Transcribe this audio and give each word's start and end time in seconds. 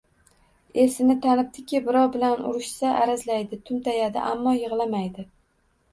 Esini 0.83 1.15
tanibdiki, 1.25 1.81
birov 1.89 2.09
bilan 2.17 2.41
urishsa, 2.53 2.95
arazlaydi, 3.03 3.61
tumtayadi, 3.69 4.25
ammo 4.31 4.59
yigʼlamaydi! 4.63 5.29